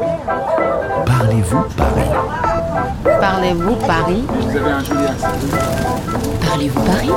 [0.00, 2.10] Parlez-vous Paris?
[3.20, 4.24] Parlez-vous Paris?
[4.28, 5.26] Vous avez un joli accent.
[6.46, 7.10] Parlez-vous Paris?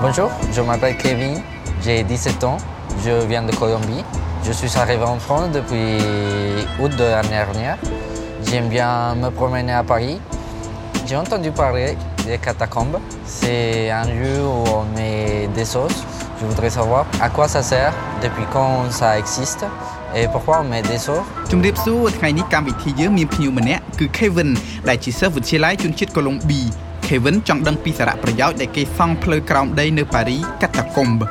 [0.00, 1.42] Bonjour, je m'appelle Kevin,
[1.82, 2.58] j'ai 17 ans,
[3.04, 4.04] je viens de Colombie.
[4.44, 5.98] Je suis arrivé en France depuis
[6.78, 7.78] août de l'année dernière.
[8.44, 10.20] J'aime bien me promener à Paris.
[11.06, 12.98] J'ai entendu parler des catacombes.
[13.24, 16.04] C'est un lieu où on met des sauces.
[16.40, 17.92] Je voudrais savoir à quoi ça sert,
[18.22, 19.64] depuis quand ça existe
[20.16, 21.26] et pourquoi on met des sauces.
[21.52, 24.50] ជំរាបសួរថ្ងៃនេះកម្មវិធីយើងមានភ្ញៀវម្នាក់គឺ Kevin
[24.88, 26.60] ដែលជាសិស្សវិទ្យាល័យជនជាតិកូឡុងប៊ី
[27.06, 31.22] Kevin ចង់ដឹងពីសារៈប្រយោជន៍ដែលគេសង់ផ្លូវក្រោមដីនៅប៉ារីកាតាកុំប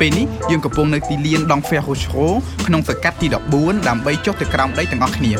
[0.00, 2.24] ពេលនេះយើងកំពុងនៅទីលានដងហ្វេហូឈូ
[2.66, 5.32] ក្នុងសង្កាត់ទី14ដើម្បីចុះទៅក្រោមដីទាំងអស់គ្នា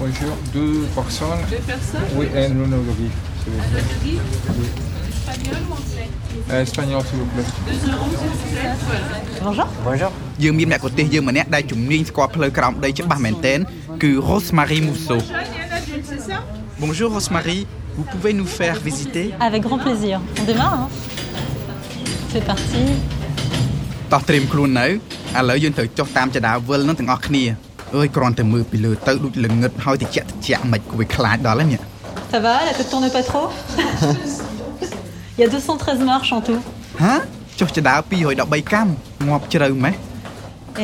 [0.00, 1.42] Bonjour, deux personnes.
[1.50, 3.10] Deux personnes Oui, et un monologue.
[3.43, 3.85] s'il vous plaît.
[4.59, 4.67] Oui.
[6.51, 7.47] Euh, Espagnol, s'il vous plaît.
[9.43, 9.67] Bonjour.
[9.87, 10.11] Bonjour.
[10.43, 13.59] យើងមានមគ្គុទ្ទេសក៍យើងម្នាក់ដែលជំនាញស្គាល់ផ្លូវក្រោមដីច្បាស់មែនទែន
[14.03, 15.19] គឺ Rosemary Mousseau
[16.83, 17.59] Bonjour Rosemary,
[17.97, 20.15] vous pouvez nous faire visiter Avec grand plaisir.
[20.39, 20.87] On démarre, hein
[22.31, 22.83] C'est parti.
[24.13, 24.91] តោះត្រៀមខ្លួននៅឥ
[25.49, 27.43] ឡូវយើងត្រូវចុះតាមចដាវិលនឹងទាំងអស់គ្នា
[27.95, 31.81] អើយគ្រាន់តែមើលពីលើទៅដូចល្ងឹតហើយតិចតិចមិនគួរខ្លាចដល់ហើយនេះ
[32.33, 33.47] Ça va La tête tourne pas trop
[35.37, 36.61] Il y a 213 marches en tout.
[37.03, 37.15] ហា
[37.59, 37.95] ចុះចដា
[38.35, 38.87] 213កាំ
[39.27, 39.95] ងាប់ជ្រៅម៉េះ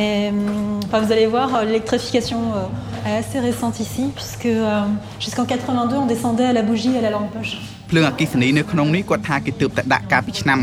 [0.02, 4.82] Et hum, enfin, vous allez voir, euh, l'électrification euh, est assez récente ici, puisque euh,
[5.18, 7.54] jusqu'en 82, on descendait à la bougie et à la lampe poche.
[7.90, 10.58] ភ្លើងអគ្គិសនីនៅក្នុងនេះគាត់ថាគេទើបតែដាក់កាលពីឆ្នាំ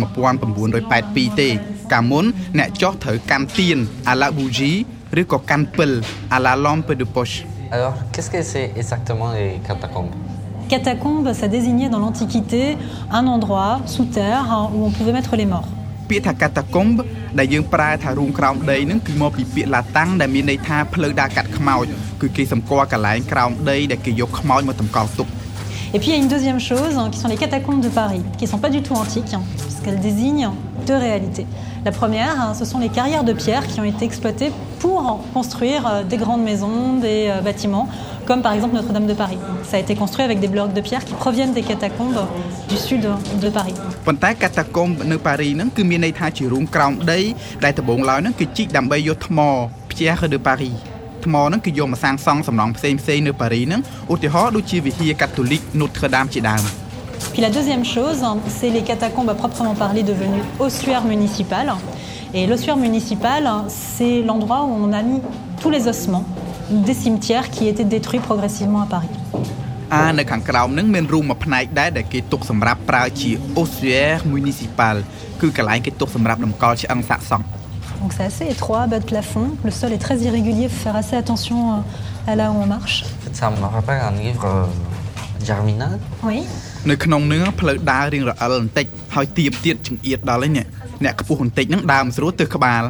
[0.68, 1.50] 1982ទេ
[1.94, 2.26] កាលមុន
[2.60, 3.78] អ្នកចុះត្រូវកាន់ទៀន
[4.10, 4.72] អាឡាប៊ូជី
[5.22, 5.92] ឬក៏កាន់ពិល
[6.34, 7.30] អាឡាឡំពេដូប៉ុស
[7.76, 10.14] Alors, qu'est-ce que c'est exactement les catacombes
[10.70, 12.78] Catacombe, ça désignait dans l'Antiquité
[13.12, 15.70] un endroit sous terre hein, où on pouvait mettre les morts.
[16.10, 17.00] ពាក្យថាកាតាកុំប
[17.40, 21.86] ដែលយើងប្រើថារូងក្រោមដីហ្នឹងគឺមកពីពាក្យឡាតាំងដែលមានន័យថាផ្លូវដើរកាត់ខ្មោច
[22.22, 25.28] គឺគេសម្គាល់កន្លែងក្រោមដីដែលគេយកខ្មោចមកតម្កល់ទុក
[25.96, 28.24] Et puis il y a une deuxième chose hein, qui sont les catacombes de Paris,
[28.40, 30.50] qui ne sont pas du tout antiques, hein, puisqu'elles désignent
[30.88, 31.46] deux réalités.
[31.86, 35.82] La première, hein, ce sont les carrières de pierre qui ont été exploitées pour construire
[35.88, 37.88] euh, des grandes maisons, des euh, bâtiments,
[38.28, 39.38] comme par exemple Notre-Dame de Paris.
[39.70, 42.22] Ça a été construit avec des blocs de pierre qui proviennent des catacombes
[42.70, 43.04] du sud
[43.44, 43.76] de Paris.
[44.08, 47.22] ប៉ុន្តែកាតាកុំបនៅប៉ារីហ្នឹងគឺមានន័យថាជារូងក្រោមដី
[47.64, 49.40] ដែលដំបូងឡើយហ្នឹងគឺជីកដើម្បីយកថ្ម
[49.92, 50.72] ផ្ទះនៅប៉ារី
[51.26, 53.82] ថ្មហ្នឹងគឺយកមកសាងសង់សំណង់ផ្សេងផ្សេងៗនៅប៉ារីហ្នឹង
[54.14, 56.64] ឧទាហរណ៍ដូចជាវិហារកាតូលិក Notre-Dame ជាដើម
[57.34, 61.74] Puis la deuxième chose, hein, c'est les catacombes à proprement parler devenues ossuaires municipales.
[62.34, 65.22] Et l'ossuaire municipal, hein, c'est l'endroit où on a mis
[65.62, 66.26] tous les ossements
[66.70, 69.14] des cimetières qui étaient détruits progressivement à Paris.
[69.94, 74.96] អានៅខាងក្រោមហ្នឹងមានរូងមួយផ្នែកដែរដែលគេទុកសម្រាប់ប្រើជា ossuaire municipal
[75.42, 77.42] គឺកន្លែងគេទុកសម្រាប់តម្កល់ឆ្អឹងសាកសព
[78.00, 79.48] Donc c'est assez étroit, bas de plafond.
[79.64, 82.68] Le sol est très irrégulier, il faut faire assez attention euh, à là où on
[82.78, 82.98] marche.
[83.06, 85.96] En fait, ça me rappelle un livre euh, Germinal.
[86.30, 86.40] Oui.
[86.92, 88.86] នៅក្នុងហ្នឹងផ្លូវដើររៀងរអិលបន្តិច
[89.16, 90.66] ហើយទៀបទៀតចង្អៀតដល់ហើយនេះ
[91.05, 92.83] អ្នកខ្ពស់បន្តិចហ្នឹងដើរមិនស្រួលទើសក្បាល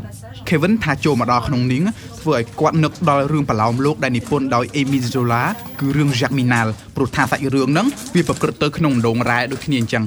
[0.49, 1.83] Kevin ថាចូលមកដល់ក្នុងនេះ
[2.21, 5.43] ធ្វើឲ្យគាត់នឹកដល់រឿងប្រឡោមលោកដែលនិពន្ធដោយ Émile Zola
[5.81, 10.05] គឺរឿង Germinal ព្រោះថាសាច់រឿងហ្នឹងវាប្រព្រឹត្តទៅក្នុងដងរ៉ែដូចគ្នាអញ្ចឹង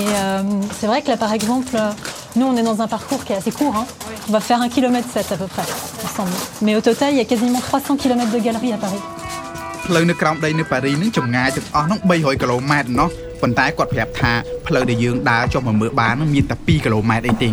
[0.00, 0.42] Et euh,
[0.78, 1.92] c'est vrai que là, par exemple, euh,
[2.38, 3.74] nous, on est dans un parcours qui est assez court.
[3.78, 3.86] hein.
[4.28, 5.66] On va faire 1 km 7 à peu près,
[6.06, 6.36] ensemble.
[6.64, 9.02] Mais au total, il y a quasiment 300 km de galeries à Paris.
[9.86, 13.08] ផ្លូវនៅក្រោមដីនៅប៉ារីហ្នឹងចម្ងាយទាំងអស់ហ្នឹង300គីឡូម៉ែត្រណោះ
[13.42, 14.32] ប៉ុន្តែគាត់ប្រាប់ថា
[14.66, 17.50] ផ្លូវដែលយើងដើរចុះមកមើលបានហ្នឹងមានតែ2គីឡូម៉ែត្រអីទេ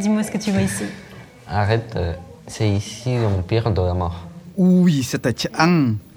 [0.00, 0.84] Dis-moi ce que tu vois ici.
[1.60, 2.12] Arrête, euh,
[2.46, 4.16] c'est ici l'empire de la mort.
[4.60, 5.72] អ៊ូយសិតតែឆ្អឹង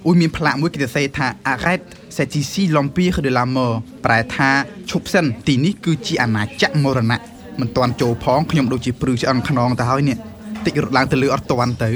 [0.06, 1.86] អ៊ូយមានផ្លាកមួយគេទៅសេថា arrête
[2.16, 3.76] c'est ici l'empire de la mort
[4.06, 4.50] ប្រែថា
[4.92, 7.22] ឈប់សិនទីនេះគឺជាអាណាចក្រមរណៈ
[7.60, 10.18] មិនទាន់ចូលផងខ្ញុំដូចជាព្រឺឆ្អឹងខ្នងទៅហើយនេះ
[10.66, 11.90] តិចរត់ឡើងទៅលើអត់ទាន់ទៅ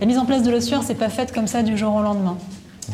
[0.00, 2.36] La mise en place de l'ossuaire, c'est pas faite comme ça du jour au lendemain.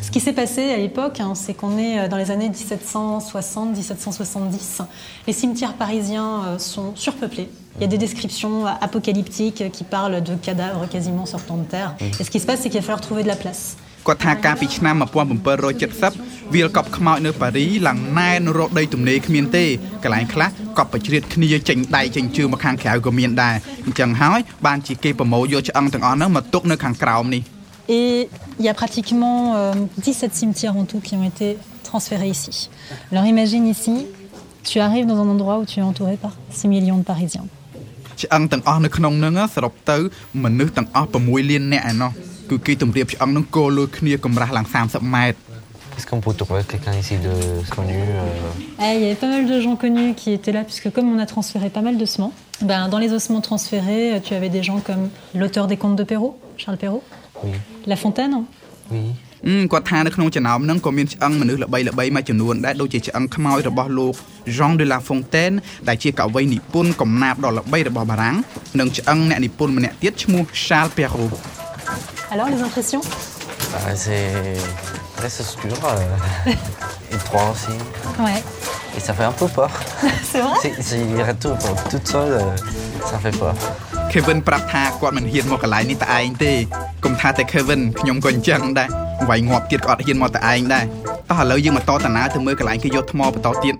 [0.01, 4.85] Ce qui s'est passé à l'époque, hein, c'est qu'on est euh, dans les années 1760-1770.
[5.27, 7.49] Les cimetières parisiens euh, sont surpeuplés.
[7.75, 11.95] Il y a des descriptions apocalyptiques qui parlent de cadavres quasiment sortant de terre.
[12.19, 13.75] Et ce qui se passe, c'est qu'il va falloir trouver de la place.
[14.07, 14.95] គាត់ថាកាលពីឆ្នាំ
[15.73, 19.65] 1770វាលកប់ខ្មោចនៅប៉ារីឡើងណែនរកដីទំនេរគ្មានទេ
[20.03, 23.55] កន្លែងខ្លះកប់បជ្រៀតគ្នាចេញដៃចេញជើងមកខាងក្រៅក៏មានដែរ
[23.85, 27.43] អញ្ចឹងហើយបានជាគេប្រមូលយកឆ្អឹងទាំងអស់ហ្នឹងមកទុកនៅខាងក្រោមនេះ
[27.97, 28.29] Et
[28.59, 32.69] il y a pratiquement euh, 17 cimetières en tout qui ont été transférés ici.
[33.11, 34.07] Alors imagine ici,
[34.63, 37.47] tu arrives dans un endroit où tu es entouré par 6 millions de Parisiens.
[38.21, 39.97] ឆ្អឹងទាំងអស់នៅក្នុងហ្នឹងសរុបទៅ
[40.43, 42.11] មនុស្សទាំងអស់6លាននាក់ឯណោះ
[42.50, 45.38] គឺគេទម្រាបឆ្អឹងហ្នឹងគោលើគ្នាកម្រាស់ឡើង30ម៉ែត្រ
[45.98, 47.32] Est-ce qu'on peut trouver quelqu'un ici de
[47.76, 50.88] connu euh, Eh, Il y avait pas mal de gens connus qui étaient là, puisque
[50.94, 52.32] comme on a transféré pas mal d'ossements,
[52.70, 55.04] ben, dans les ossements transférés, tu avais des gens comme
[55.40, 57.02] l'auteur des contes de Perrault, Charles Perrault,
[57.44, 57.50] Oui.
[57.92, 58.34] La Fontaine,
[58.94, 59.04] Oui.
[59.46, 64.14] អឺគាត់ថានៅក្នុងចំណោមហ្នឹងក៏មានឆ្អឹងមនុស្សល្បីៗមួយចំនួនដែរដូចជាឆ្អឹងខ្មោចរបស់លោក
[64.56, 65.56] Jean de la Fontaine
[65.88, 68.36] ដែលជាកវីនិពន្ធកំណាព្យដ៏ល្បីរបស់បារាំង
[68.80, 71.34] និងឆ្អឹងអ្នកនិពន្ធម្នាក់ទៀតឈ្មោះ Charles Perrault
[72.32, 73.02] Alors, les impressions
[73.72, 74.56] Bah, c'est
[75.16, 75.74] très obscur.
[75.84, 77.76] euh, étroit aussi.
[78.26, 78.40] Ouais.
[78.96, 79.70] Et ça fait un peu peur.
[80.30, 82.56] C'est vrai C'est- C'est retour pour toute seule, euh,
[83.10, 83.54] ça fait peur.
[84.12, 86.52] Kevin ប្រាប់ថាគាត់មិនហ៊ានមកកន្លែងនេះតែឯងទេ
[87.04, 88.88] កុំថាតែ Kevin ខ្ញុំក៏អញ្ចឹងដែរ
[89.28, 90.84] វាយងាប់ទៀតក៏អត់ហ៊ានមកតែឯងដែរ
[91.30, 93.74] តោះឥឡូវយើងបន្តដំណើរទៅមើលកន្លែងគេយកថ្មបន្តទៀត